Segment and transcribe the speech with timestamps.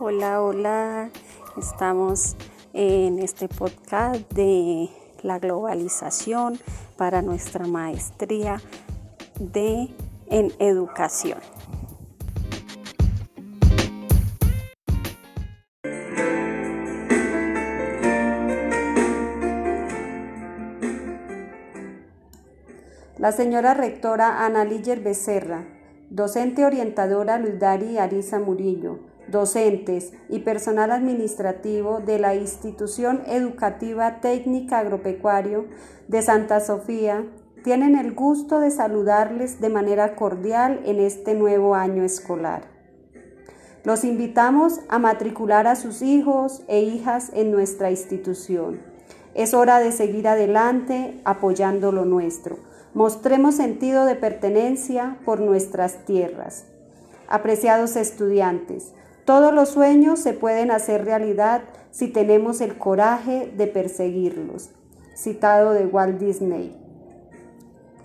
[0.00, 1.10] Hola, hola.
[1.56, 2.34] Estamos
[2.72, 4.90] en este podcast de
[5.22, 6.58] la globalización
[6.96, 8.60] para nuestra maestría
[9.38, 9.88] de
[10.26, 11.38] en educación.
[23.16, 25.64] La señora rectora Ana Líger Becerra,
[26.10, 35.66] docente orientadora Luis Ariza Murillo, docentes y personal administrativo de la Institución Educativa Técnica Agropecuario
[36.08, 37.26] de Santa Sofía
[37.62, 42.62] tienen el gusto de saludarles de manera cordial en este nuevo año escolar.
[43.82, 48.80] Los invitamos a matricular a sus hijos e hijas en nuestra institución.
[49.34, 52.56] Es hora de seguir adelante apoyando lo nuestro
[52.94, 56.66] Mostremos sentido de pertenencia por nuestras tierras.
[57.26, 58.92] Apreciados estudiantes,
[59.24, 64.70] todos los sueños se pueden hacer realidad si tenemos el coraje de perseguirlos.
[65.16, 66.83] Citado de Walt Disney.